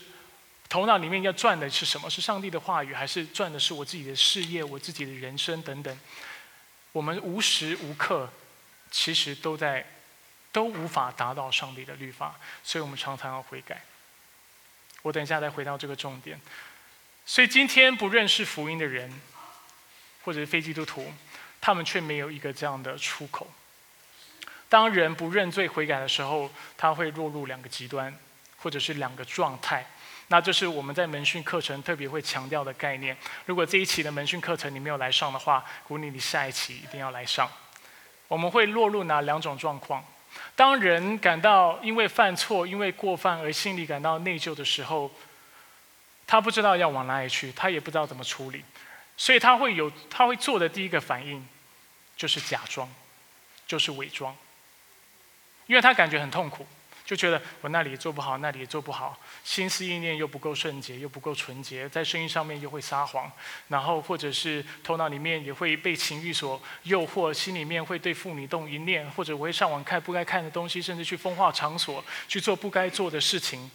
[0.69, 2.11] 头脑里面要转的是什么？
[2.11, 5.99] 是上帝的话语，还是转的是我自己的事业、我自己的人生等等？
[6.93, 8.31] 我们无时无刻。
[8.91, 9.85] 其实都在，
[10.53, 13.83] 都无法达到上帝的律法，所以我们常常要悔改。
[15.03, 16.41] 我等一下再回到这个重点。
[17.27, 19.13] 所以今天不认识福音的人，
[20.23, 21.13] 或者是非基督徒，
[21.61, 23.53] 他们却没有一个这样的出口。
[24.69, 28.17] 当人不认罪悔改的时候，他会落入两个极端，
[28.59, 29.85] 或者是两个状态。
[30.35, 33.17] 那这是我们在门训课程特别会强调的概念。
[33.47, 37.49] 如果这一期的门训课程你没有来上的话，鼓励你下一期一定要来上。
[38.27, 40.05] 我们会落入哪两种状况？
[40.57, 45.09] 当人感到因为犯错、因为过犯而心里感到内疚的时候，
[46.27, 48.65] 他不知道要往哪里去，他也不知道怎么处理，
[49.17, 51.47] 所以他会有他会做的第一个反应，
[52.17, 52.93] 就是假装，
[53.69, 54.37] 就是伪装，
[55.69, 56.67] 因为他感觉很痛苦。
[57.05, 63.31] 就觉得我那里做不好，那里也做不好，心思意念又不够圣洁，又不够纯洁，在声音上面又会撒谎，
[63.69, 73.71] 然后或者是头脑里面也会被情欲所诱惑，心里面会对妇女动淫念，或者我会上网看不该看的东西，甚至去风化场所去做不该做的事情。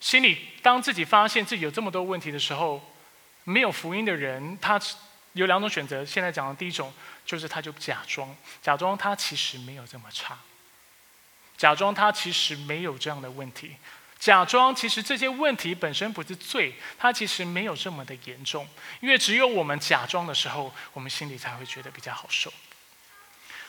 [0.00, 2.82] 心里当自己发现自己有这么多问题的时候，
[3.44, 4.80] 没有福音的人，他
[5.34, 6.04] 有两种选择。
[6.04, 6.92] 现在讲的第一种，
[7.24, 10.36] 就是他就假装，假装他其实没有这么差。
[11.58, 13.76] 假装他其实没有这样的问题，
[14.18, 18.66] 假装其实这些问题本身不是罪，他其实没有这么的严重。
[19.00, 22.52] 因为只有我们假装的时候，我们心里才会觉得比较好受。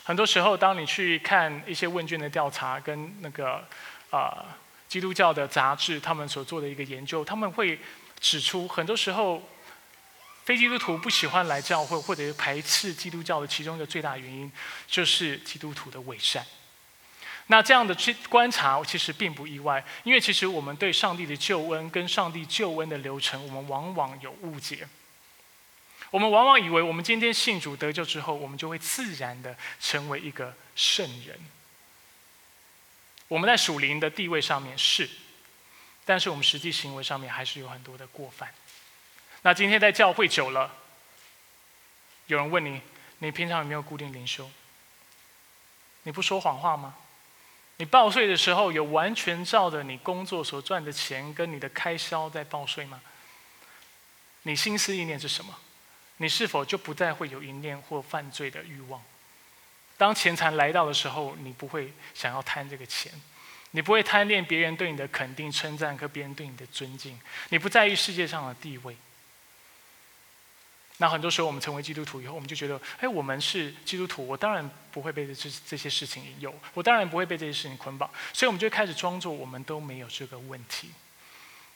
[0.04, 3.67] 很多时候，当你去看一些问卷的调查，跟那个
[4.12, 4.45] 啊
[4.88, 7.80] 基督教的杂志他们所做的一个研究，他们会
[8.19, 9.41] 指出，很多时候
[10.43, 14.52] 非基督徒不喜欢来教会，或者是排斥基督教的其中一个最大原因，
[14.88, 16.43] 就是基督徒的伪善。
[17.52, 24.88] 那这样的去观察其实并不意外，因为其实我们对上帝的救恩跟上帝救恩的流程，我们往往有误解。
[26.12, 31.40] 我们往往以为我们今天信主得救之后，我们就会自然的成为一个圣人。
[33.28, 35.10] 我们在属灵的地位上面是，
[36.06, 38.54] 但是我们实际行为上面还是有很多的过犯。
[39.42, 40.72] 那今天在教会久了，
[42.28, 42.80] 有人问你，
[43.18, 44.52] 你平常有没有固定灵修？
[46.04, 46.96] 你不说谎话吗？
[47.80, 53.02] 你报税的时候，有完全照着你工作所赚的钱跟你的开销在报税吗？
[54.44, 55.58] 你心思意念是什么？
[56.18, 59.02] 你是否就不再会有淫念或犯罪的欲望？
[59.98, 63.13] 当钱财来到的时候，你不会想要贪这个钱，
[63.72, 68.98] 你不会贪恋别人对你的肯定称赞和别人对你的尊敬，你不在意世界上的地位。
[71.02, 80.90] 那很多时候，我们成为基督徒以后，我们就觉得，哎，我们是基督徒，我当然不会被这这些事情引诱，我当然不会被这些事情捆绑，所以我们就开始装作我们都没有这个问题。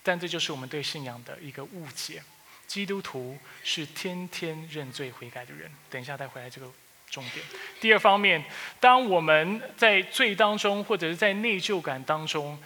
[0.04, 2.22] 但这就是我们对信仰的一个误解。
[2.68, 5.72] 基督徒是天天认罪悔改的人。
[5.90, 6.70] 等一下再回来这个
[7.10, 7.46] 重点。
[7.80, 8.44] 第二方面，
[8.82, 12.62] 当我们在罪当中，或者是在内疚感当中，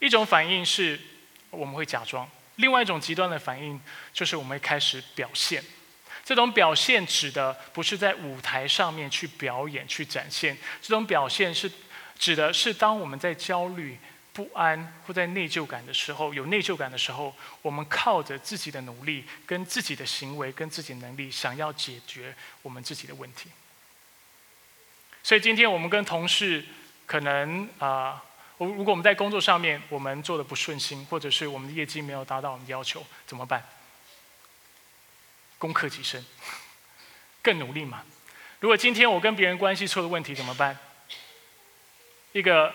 [0.00, 0.98] 一种反应是
[1.50, 3.80] 我们会假装；另外一种极端的反应
[4.12, 5.62] 就是我们会开始表现。
[6.30, 11.68] 这种表现指的不是在舞台上面去表演、去展现，这种表现是
[12.16, 13.98] 指的是当我们在焦虑、
[14.32, 23.50] 不安或在内疚感的时候，有内疚感的时候，我们靠着自己的努力、跟自己的行为、跟自己能力，想要解决我们自己的问题。
[25.24, 26.64] 所以今天我们跟同事
[27.06, 28.22] 可能啊，
[28.56, 33.60] 我如果我们在工作上面我们做的不顺心，或者是我们的业绩没有达到我们的要求，怎么办？
[35.60, 36.24] 攻克己身，
[37.40, 38.02] 更努力嘛？
[38.58, 40.76] 如果今天我跟别人关系出了问题怎么办？
[42.32, 42.74] 一个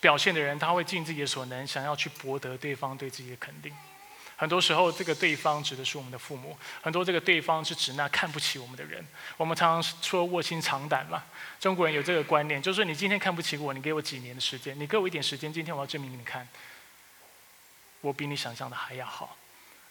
[0.00, 3.74] 表现的人，他会尽自己的所能，想要去博得对方对自己的肯定。
[4.38, 9.02] 很多时候，这个对方指的是我们的父母；很多这个对方是指那看不起我们的人。
[9.38, 11.24] 我们常常说卧薪尝胆嘛。
[11.58, 16.46] 中国人有这个观念，就是你今天看不起我，你给我几年的时间，你给我一点时间，今天我要证明给你看，
[18.02, 19.36] 我比你想象的还要好。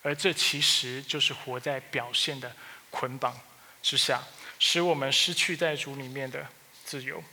[0.05, 2.55] 而这其实就是活在表现的
[2.91, 3.35] 捆绑
[3.81, 4.21] 之下，
[4.59, 6.45] 使我们失去在主里面的
[6.83, 7.23] 自由。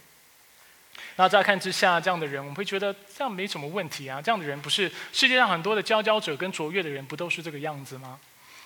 [1.17, 4.23] 那乍看之下，这样的人，我们会觉得这样没什么问题啊。
[4.23, 8.19] 这样的人不是世界上很多的佼佼者跟卓越的人，不都是这个样子吗？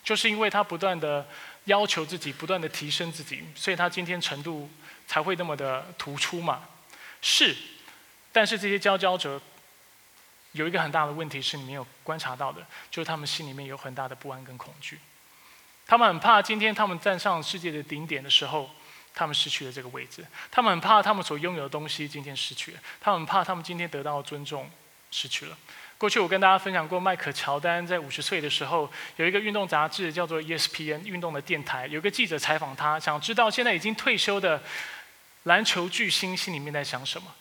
[0.05, 1.27] 就是因为他不断的
[1.65, 4.71] 要求自己，不断的提升自己，所以他今天程度
[5.09, 6.63] 才会那么的突出嘛。
[7.21, 7.57] 是，
[8.31, 9.43] 但是这些佼佼者
[10.57, 14.99] 有一个很大的问题是你没有观察到的，就是他们心里面有很大的不安跟恐惧。
[15.87, 18.69] 他们很怕今天他们站上世界的顶点的时候，
[19.15, 24.69] 他们失去了这个位置；他们很怕他们所拥有的东西今天失去了；他们很怕他们今天得到的尊重
[25.13, 25.57] 失去了。
[25.99, 34.63] 过去我跟大家分享过，迈克乔丹在五十岁的时候，有一个运动杂志叫做 ESPN 运动的电台，有个记者采访他，想知道现在已经退休的
[35.45, 37.33] 篮球巨星心里面在想什么。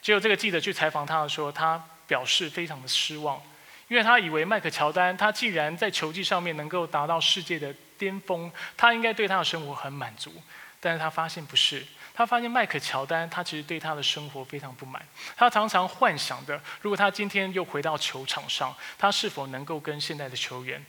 [0.00, 3.40] 结果这个记者去采访他的时候，他表示非常的失望，
[3.88, 10.32] 因为他以为迈克乔丹他既然在球技上面能够达到世界的巅峰，他应该对他的生活很满足，
[10.80, 11.86] 但是他发现不是。
[12.14, 15.02] 他发现迈克乔丹，他其实对他的生活非常不满。
[15.34, 20.84] 他常常幻想的，如果他今天又回到球场上，他是否能够跟现在的球员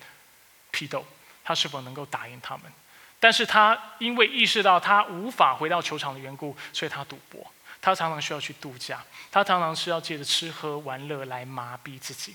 [0.71, 1.05] 批斗？
[1.45, 2.65] 他是否能够打赢他们？
[3.21, 7.52] 但是他因为意识到他无法回到球场的缘故，所以他赌博。
[7.83, 12.33] 他常常需要去度假，他常常是要借着吃喝玩乐来麻痹自己。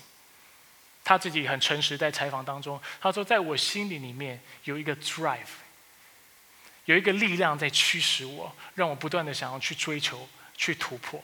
[1.03, 5.57] 他自己很诚实，在采访当中，他说：“在我心里里面有一个 drive。”
[6.85, 11.23] 有一个力量在驱使我，让我不断的想要去追求、去突破，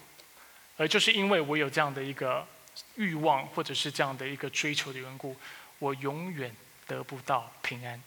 [0.77, 2.47] 而就是因为我有这样的一个
[2.95, 5.35] 欲望，或者是这样的一个追求的缘故，
[5.79, 6.55] 我永远
[6.87, 8.01] 得不到平安。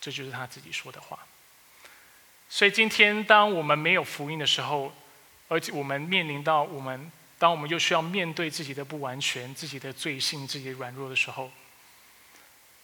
[0.00, 1.18] 这就是他自己说的话。
[2.48, 4.94] 所以今天，当我们没有福音的时候，
[5.48, 11.50] 而且我们面临到我们，当我们又需要面对自己的不完全、自己的罪性、自己的软弱的时候，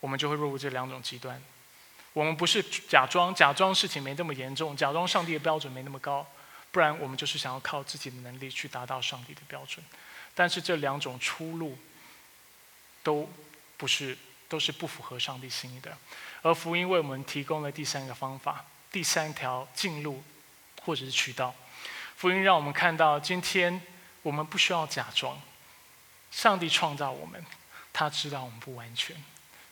[0.01, 1.43] 我们就会落入这两种极端。
[2.13, 6.27] 我们不是假装，假装事情没那么严重，假装上帝的标准没那么高，
[6.71, 9.85] 不然我们就是想要靠自己的能力去达到上帝的标准。
[10.35, 11.77] 但是这两种出路
[13.03, 13.29] 都
[13.77, 14.17] 不是，
[14.49, 15.97] 都是不符合上帝心意的。
[16.43, 20.23] 而福音为我们提供了第三个方法，第三条进路
[20.83, 21.55] 或者是渠道。
[22.23, 23.83] 福音让我们看到，今天
[24.23, 25.43] 我们不需要假装，
[26.31, 27.45] 上帝创造我们，
[27.93, 29.17] 他知道我们不完全。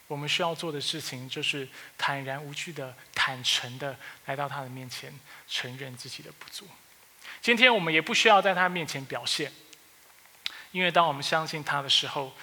[0.09, 1.65] 我们需要做的事情，就是
[1.97, 6.67] 坦然无惧的、坦诚的来到他的面前，承认自己的不足。
[7.41, 9.49] 今天我们也不需要在他面前表现，
[10.73, 12.35] 因为当我们相信他的时候，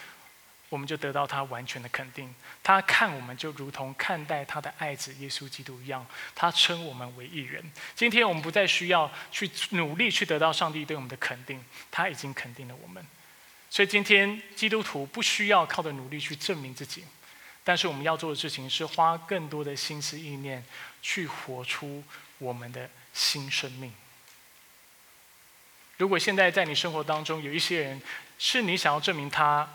[0.68, 2.34] 我们就得到他完全的肯定。
[2.62, 7.62] 他看我们就如同看待他的爱子耶稣基督一样，他称我们为艺人。
[7.94, 13.04] 今天我们不再需要去努力去得到上帝对我们的肯定，他已经肯定了我们。
[13.70, 17.04] 所以今天基督徒不需要靠着努力去证明自己。
[17.64, 20.64] 但是我们要做的事情是花更多的心思意念
[21.02, 22.02] 去活出
[22.38, 23.92] 我们的新生命。
[25.98, 28.02] 如果现在在你生活当中有一些人，
[28.38, 29.68] 是你想要证明他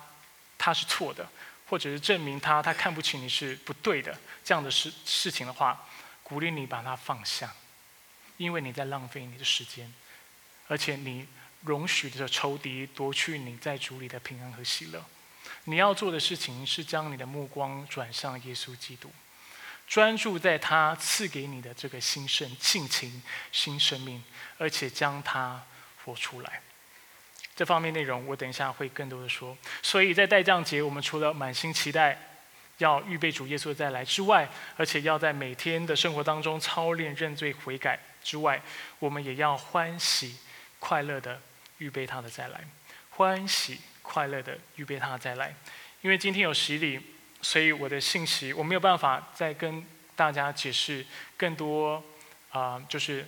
[0.66, 1.28] 他是错的，
[1.68, 5.86] 或者是证明他他看不起你是不对的这样的事事情的话，
[6.24, 7.54] 鼓励你把它放下，
[8.38, 9.94] 因为你在浪费你的时间，
[10.70, 11.28] 而且你
[11.64, 15.04] 容许着仇敌夺去你在主里的平安和喜乐。
[15.66, 19.12] 你要做的事情是将你的目光转向耶稣基督，
[19.86, 23.22] 专注在他赐给你的这个新生、性情、
[23.52, 24.24] 新生命，
[24.58, 25.62] 而且将它
[26.06, 26.62] 活出来。
[27.56, 29.58] 这方面内容我等一下会更多的说。
[29.82, 32.18] 所以在代降节，我们除了满心期待
[32.80, 38.62] 要预备主耶稣的再来之外，而且要在每天的生活当中操练认罪悔改之外，
[39.00, 40.38] 我们也要欢喜
[40.80, 41.42] 快乐的
[41.78, 42.62] 预备他的再来，
[43.10, 43.80] 欢喜。
[44.06, 45.56] 快乐的预备他的再来，
[46.02, 47.00] 因为今天有洗礼，
[47.42, 49.82] 所以我的信息我没有办法再跟
[50.14, 51.06] 大家解释
[51.38, 52.04] 更多
[52.52, 53.26] 啊，就是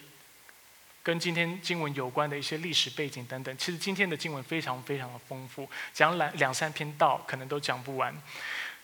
[1.05, 3.55] 跟今天经文有关的一些历史背景等等。
[3.59, 8.11] 其实今天的经文非常非常的丰富，讲两两三篇道可能都讲不完，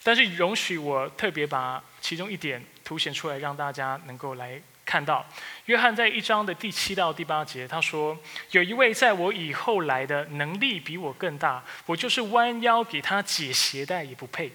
[0.03, 4.61] 但是容许我特别把其中一点凸显出来，让大家能够来。
[4.83, 5.25] 看到
[5.67, 8.17] 约翰在一章的第七到第八节，他说
[8.51, 14.51] ：“有一位在我以后来的能力比我更大，我就是弯腰给他解鞋带也不配。”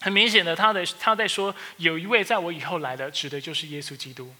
[0.00, 4.32] 很明显的，他的他在说有一位在我以后来的，指的就是耶稣基督。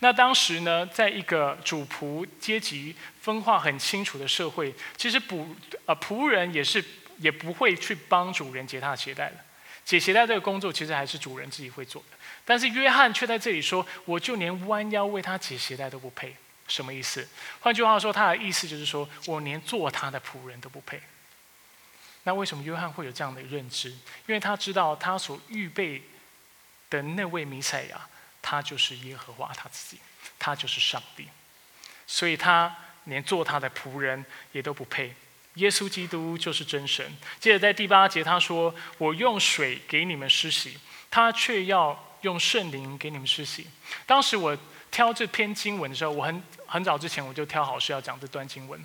[0.00, 5.46] 那当时呢，在一个主仆阶级分化很清楚的社会，其实仆
[5.86, 6.84] 呃仆人也是
[7.18, 9.36] 也不会去帮主人解他的鞋带的，
[9.84, 12.16] 解鞋带这个工作其实还是主人自己会做的。
[12.44, 16.34] 但是约翰却在这里说：“我就连弯腰为他解鞋带都不配。”
[16.66, 17.28] 什么意思？
[17.60, 21.00] 换句话说，他的意思就是说我连做他的仆人都不配。
[22.22, 23.90] 那为什么约翰会有这样的认知？
[23.90, 23.96] 因
[24.28, 26.02] 为他知道他所预备
[26.88, 28.08] 的那位弥赛亚，
[28.42, 30.00] 他就是耶和华他自己，
[30.38, 31.28] 他就是上帝，
[32.06, 32.74] 所以他
[33.04, 35.14] 连做他的仆人也都不配。
[35.54, 37.04] 耶稣基督就是真神。
[37.38, 40.78] 接着在第八节他说：“我用水给你们施洗。”
[41.10, 43.66] 他却要用圣灵给你们施洗。
[44.06, 44.56] 当时我
[44.92, 48.80] 挑这篇经文的时候，我很很早之前我就挑好是要讲这段经文，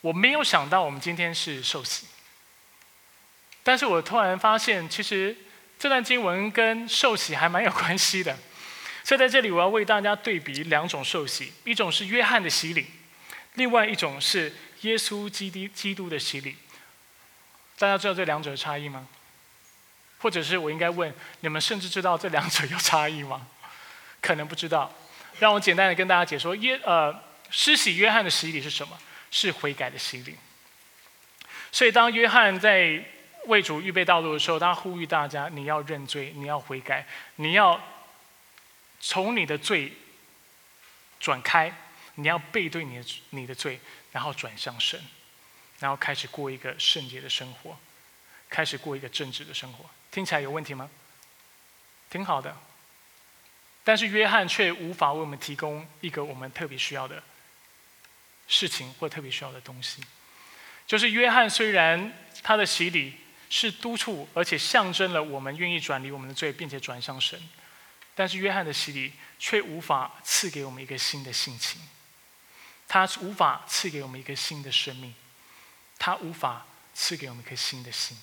[0.00, 2.06] 我没有想到我们今天是受洗。
[3.64, 5.36] 但是我突然发现，其实
[5.80, 8.38] 这段经文跟受洗还蛮有关系的。
[9.08, 12.84] 所以在这里，我要为大家对比两种受洗：一种是约翰的洗礼，
[13.54, 16.58] 另外一种是耶稣基督基督的洗礼。
[17.78, 19.08] 大家知道这两者的差异吗？
[20.18, 23.46] 或者是我应该问你们，甚至知道这两者有差异吗？
[24.20, 24.92] 可能不知道。
[25.38, 28.98] 让我简单的跟大家解说：耶呃，施洗约翰的洗礼是什么？
[29.30, 30.36] 是悔改的洗礼。
[31.72, 33.02] 所以当约翰在
[33.46, 37.06] 为主预备道路的时候，他呼吁大家：你要认罪，你要悔改，
[37.36, 37.80] 你要
[39.00, 39.92] 从你的罪
[41.20, 41.72] 转开，
[42.14, 43.80] 你要背对你的你的罪，
[44.12, 45.02] 然后转向神。
[45.80, 47.78] 然后开始过一个圣洁的生活，
[48.48, 50.90] 开始过一个正直的生活，听起来有问题吗？
[52.10, 52.56] 挺好的。
[53.84, 57.22] 但是约翰却无法为我们提供一个我们特别需要的
[58.48, 60.02] 事情或特别需要的东西，
[60.84, 63.14] 就是约翰虽然他的洗礼
[63.48, 67.40] 是督促，而且象征了我们愿意转离我们的罪，并且转向神，
[68.18, 71.80] 但是约翰的洗礼却无法赐给我们一个新的性情，
[72.88, 75.14] 他无法赐给我们一个新的生命。
[76.00, 78.18] 他无法赐给我们一颗新的心，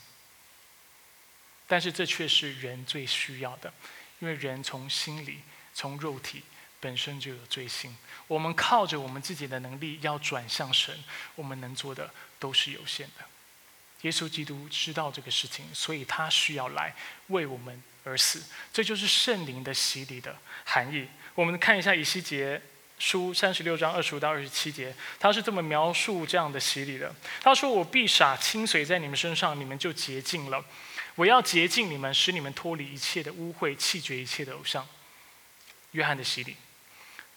[1.65, 3.73] 但是这却是人最需要的，
[4.19, 5.39] 因为人从心里、
[5.73, 6.43] 从肉体
[6.81, 7.95] 本身就有罪性。
[8.27, 11.01] 我们靠着我们自己的能力要转向神，
[11.35, 13.25] 我们能做的都是有限的。
[14.01, 16.93] 耶稣基督知道这个事情，所以他需要来
[17.27, 18.41] 为我们而死。
[18.71, 20.33] 这就是圣灵的洗礼的
[20.63, 21.05] 含义。
[21.33, 22.61] 我们看一下以西结。
[22.97, 27.13] 书三十六章二十五到二十七节，他是这么描述这样的洗礼的。
[27.41, 30.63] 他说：“我必洒清水在你们身上，你们就洁净了。
[31.15, 34.87] 我要洁净你们，使你们脱离一切的污秽，弃绝一切的偶像。”
[35.91, 36.55] 约翰的洗礼。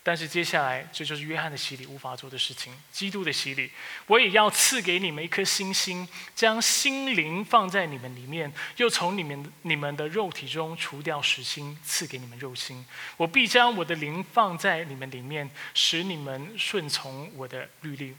[0.09, 2.73] 但是接下来，这就是约翰的洗礼无法做的事情。
[2.91, 3.71] 基督的洗礼，
[4.07, 12.83] 我也要赐给你们一颗新心，将心灵放在你们里面，又从你们你们的肉体中除掉实心，赐给你们肉心。
[13.19, 18.17] 我必将我的灵放在你们里面，使你们顺从我的律令。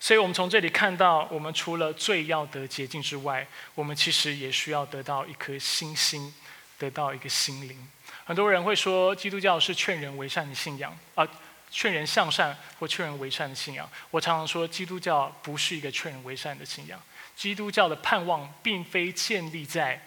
[0.00, 3.46] 所以，我们从这里看到，我们除了罪要得洁净之外，
[3.76, 6.34] 我们其实也需要得到一颗新心，
[6.76, 7.88] 得到一个心灵。
[8.26, 11.24] 很多人会说，基督教是劝人为善的信仰，啊，
[11.70, 13.88] 劝人向善或劝人为善的信仰。
[14.10, 17.00] 我常常说，基督教不是一个劝人为善的信仰。
[17.36, 20.02] 基督教的盼望并非建立在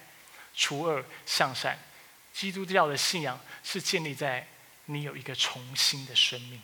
[0.54, 1.80] 除恶向善，
[2.34, 4.46] 基督教的信仰是建立在
[4.88, 6.62] 你有一个重新的生命。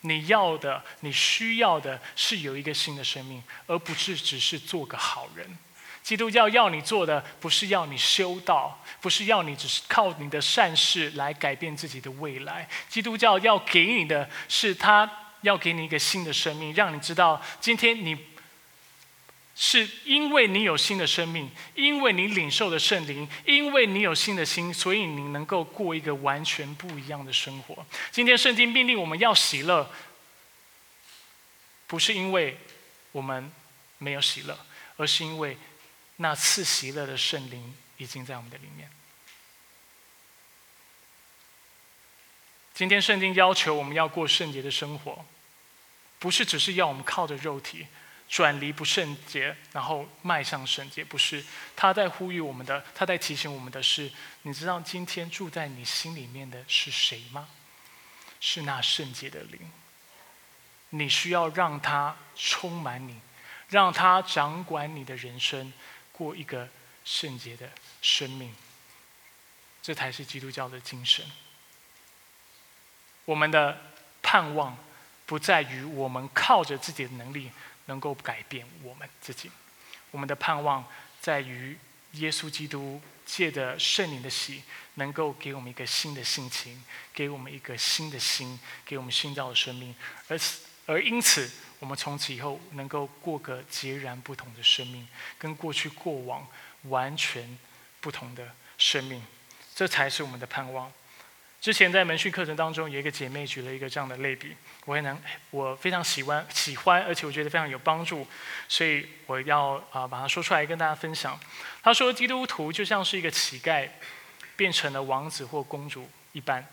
[0.00, 5.58] 你要的，你需要的是有一个新的生命，而不是只是做个好人。
[6.06, 12.68] 基督教要你做的，不是要你修道，不是要你只是靠你的善事来改变自己的未来。
[12.88, 18.16] 基督教要给你的是，他要给你一个新的生命，让你知道，今天你
[19.56, 27.84] 是因为你有新的生命，因为你领受的圣灵，因为你有新的心，所以你能够过一个完全不一样的生活。
[28.12, 29.90] 今天圣经命令我们要喜乐，
[31.88, 32.56] 不是因为
[33.10, 33.50] 我们
[33.98, 34.56] 没有喜乐，
[34.98, 35.58] 而是因为。
[36.16, 38.90] 那赐喜乐的圣灵已经在我们的里面。
[42.74, 45.24] 今天圣经要求我们要过圣洁的生活，
[46.18, 47.86] 不是只是要我们靠着肉体
[48.28, 51.42] 转离不圣洁，然后迈向圣洁，不是。
[51.74, 54.10] 他在呼吁我们的，他在提醒我们的是：
[54.42, 57.48] 你知道今天住在你心里面的是谁吗？
[58.40, 59.60] 是那圣洁的灵。
[60.90, 63.20] 你需要让他充满你，
[63.68, 65.72] 让他掌管你的人生。
[66.16, 66.66] 过一个
[67.04, 68.54] 圣洁的生命，
[69.82, 71.24] 这才是基督教的精神。
[73.26, 73.92] 我们的
[74.22, 74.78] 盼望
[75.26, 77.50] 不在于我们靠着自己的能力
[77.84, 79.50] 能够改变我们自己，
[80.10, 80.86] 我们的盼望
[81.20, 81.76] 在于
[82.12, 84.62] 耶稣基督借着圣灵的洗，
[84.94, 89.94] 能够给我们一个新的心情，给我们一个新的心，给我们新造的生命，
[90.28, 90.40] 而
[90.86, 91.50] 而因此。
[91.78, 95.06] 我们从此以后能够过个截然不同的生命，
[95.38, 96.46] 跟过去过往
[96.84, 97.58] 完全
[98.00, 98.48] 不同的
[98.78, 99.22] 生命，
[99.74, 100.90] 这才是我们的盼望。
[101.60, 104.54] 之前在门训课程当中，有一个姐妹举了一个这样的类比，
[104.84, 105.18] 我也能
[105.50, 108.26] 我非常喜欢喜欢，而且我觉得非常有帮助，
[108.68, 111.38] 所以我要啊把它说出来跟大家分享。
[111.82, 113.88] 她说，基督徒就像是一个乞丐
[114.54, 116.64] 变成了王子或公主一般。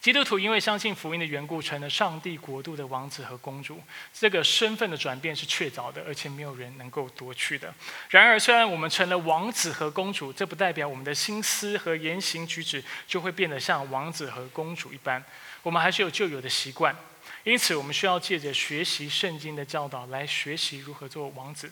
[0.00, 3.78] 基督徒因为相信福音的缘故，成了上帝国度的王子和公主。
[4.14, 7.74] 这个身份的转变是确凿的，而且没有人能够夺去的。
[8.08, 15.22] 然而，虽然我们成了王子和公主，这不代表我们的心思和言行举止就会变得像王子和公主一般。
[15.62, 16.96] 我们还是有旧有的习惯，
[17.44, 21.70] 因此我们需要借着学习圣经的教导来学习如何做王子，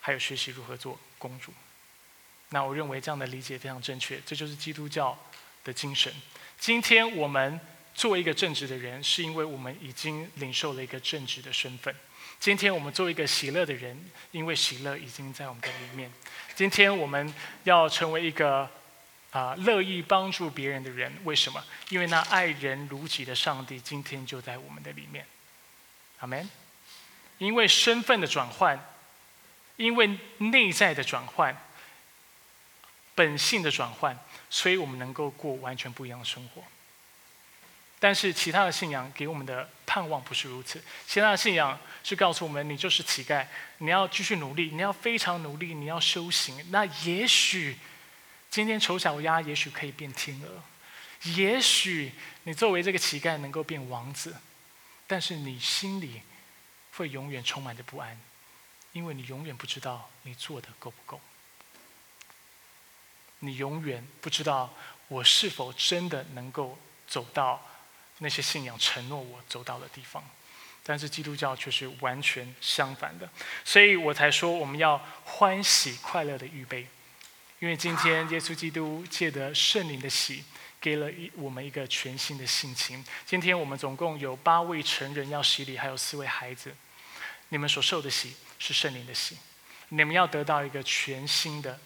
[0.00, 1.52] 还有学习如何做公主。
[2.48, 5.16] 那我认为这样的理解非常正确，这就是基督教
[5.62, 6.10] 的精神。
[6.60, 7.58] 今天我们
[7.94, 11.92] 作为一个正直的人，是因为我们已经领受了一个正直的身份。
[12.38, 13.98] 今天我们做一个喜乐的人，
[14.30, 16.12] 因为喜乐已经在我们的里面。
[16.54, 17.32] 今天我们
[17.64, 18.68] 要成为一个
[19.30, 21.64] 啊乐意帮助别人的人，为什么？
[21.88, 25.24] 因为那爱人如己的上帝今天就在我们的里面。
[26.18, 26.46] 阿门。
[27.38, 28.78] 因为身份的转换，
[29.76, 31.56] 因为内在的转换，
[33.14, 34.18] 本性的转换。
[34.50, 36.62] 所以我们能够过完全不一样的生活，
[38.00, 40.82] 但是其他的信仰给我们的盼望不是如此。
[41.06, 43.46] 其他的信仰是告诉我们，你就是乞丐，
[43.78, 46.66] 你要继续努力，你要非常努力，你要修行。
[46.70, 47.78] 那也许
[48.50, 50.62] 今天丑小鸭也许可以变天鹅，
[51.36, 54.36] 也许你作为这个乞丐能够变王子，
[55.06, 56.22] 但是你心里
[56.96, 58.20] 会永远充满着不安，
[58.92, 61.20] 因为你永远不知道你做的够不够。
[63.40, 64.72] 你永远不知道
[65.08, 67.60] 我是否真的能够走到
[68.18, 70.22] 那些信仰承诺我走到的地方，
[70.84, 73.28] 但是基督教却是完全相反的，
[73.64, 76.86] 所以我才说我们要欢喜快乐的预备，
[77.58, 80.44] 因为今天耶稣基督借的圣灵的喜，
[80.80, 83.04] 给了一我们一个全新的性情。
[83.24, 86.74] 今天我们总共有八位成人要洗礼，还有四位孩子，
[87.48, 89.38] 你们所受的喜是圣灵的喜，
[89.88, 91.80] 你们要得到一个全新的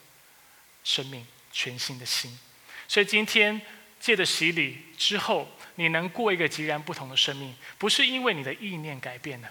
[0.82, 1.24] 生命。
[1.55, 2.36] 全新的心，
[2.88, 3.59] 所以今天
[4.00, 9.48] 借着洗礼之后，你能过一个截然不同的生命，不是因为你的意念改变了，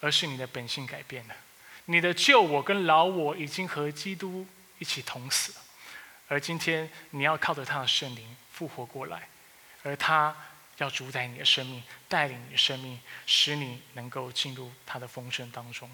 [0.00, 1.34] 而是你的本性改变了。
[1.86, 4.46] 你的旧我跟老我已经和基督
[4.78, 5.58] 一起同死了，
[6.28, 9.28] 而今天你要靠着他的圣灵复活过来，
[9.82, 10.34] 而他
[10.78, 15.90] 要主宰你的生命，带领你的生命，使你能够进入他的丰盛当中。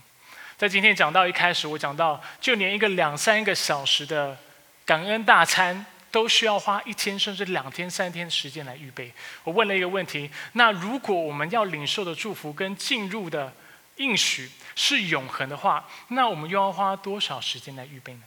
[0.58, 4.38] 在今天讲到一开始，我讲到，就连一个两三个小时的。
[4.84, 9.12] 感恩大餐都需要花一天甚至两天、三天的时间来预备。
[9.44, 13.54] 我问了一个问题：那如果我们要领受的祝福跟进入的
[13.96, 18.22] 应许是永恒的话，那我们又要花多少时间来预备呢？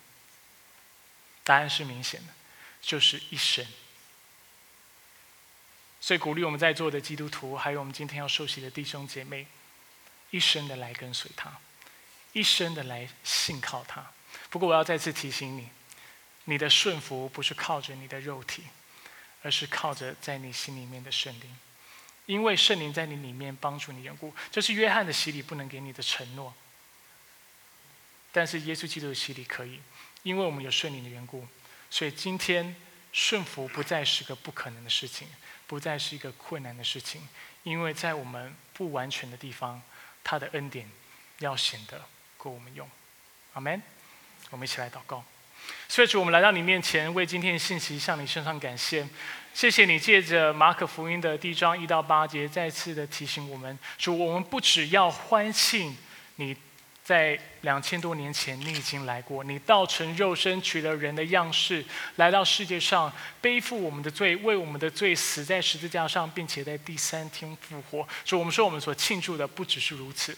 [1.43, 2.34] 答案是明显的，
[2.82, 3.66] 就是一生。
[5.99, 9.47] 所以鼓励我们在座的基督徒，还有我们今天要受洗的弟兄姐妹，
[10.32, 11.51] 一生的来跟随他，
[12.32, 14.06] 一生的来信靠他。
[14.49, 15.68] 不过我要再次提醒你。
[16.46, 18.64] 你的顺服不是靠着你的肉体，
[19.41, 21.58] 而是靠着在你心里面的圣灵，
[22.26, 24.34] 因为圣灵在你里面帮助你缘故。
[24.52, 26.54] 这是约翰的洗礼不能给你的承诺，
[28.32, 29.80] 但是耶稣基督的洗礼可以，
[30.24, 31.48] 因为我们有圣灵的缘故，
[31.89, 32.76] 所以今天
[33.12, 35.28] 顺服不再是个不可能的事情，
[35.68, 37.28] 不再是一个困难的事情，
[37.64, 39.82] 因为在我们不完全的地方，
[40.24, 40.89] 他的恩典
[41.39, 42.06] 要显得
[42.38, 42.89] 够我们用。
[43.54, 43.82] 阿门。
[44.50, 45.24] 我们一起来祷告。
[45.88, 49.07] 所以主，我们来到你面前，为今天的信息向你身上感谢。
[49.53, 55.95] 谢谢你借着马可福音的第一章一到八节，再次的提醒我们：主，我们不只要欢庆
[56.38, 56.57] 你
[57.03, 61.86] 在两千多年前你已经来过，你道成肉身，取了人的样式，
[62.16, 68.07] 来到世界上，背负我们的罪，为我们的罪死在十字架上，并且在第三天复活。
[68.26, 70.36] 主，我们说我们所庆祝的不只是如此。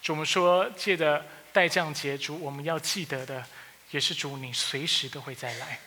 [0.00, 3.44] 主，我们说借着代降节，主，我们要记得的。
[3.92, 5.78] 也是主，你随时都会再来，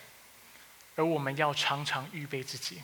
[0.94, 2.80] 而我们要常常预备自己，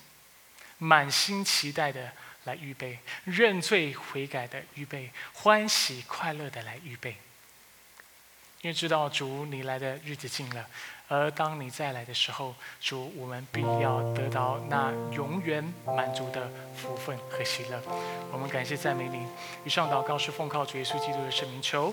[0.79, 2.13] 满心期待的
[2.45, 7.17] 来预备，认罪悔改的预备，欢喜快乐的来预备。
[8.63, 10.65] 因为知道主你来的日子近了，
[11.09, 17.83] 而当你再来的时候，主我们必要得到那永远满足的福分和喜乐。
[18.33, 19.27] 我们感谢赞美你，
[19.65, 21.93] 以上祷告是奉靠主耶稣基督的圣名求。